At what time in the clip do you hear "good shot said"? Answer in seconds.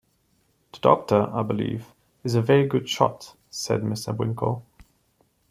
2.65-3.83